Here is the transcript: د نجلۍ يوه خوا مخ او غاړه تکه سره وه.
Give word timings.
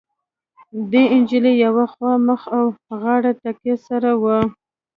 د 0.91 0.93
نجلۍ 1.21 1.55
يوه 1.65 1.85
خوا 1.93 2.13
مخ 2.27 2.41
او 2.57 2.65
غاړه 3.01 3.31
تکه 3.41 3.75
سره 3.87 4.11
وه. 4.21 4.37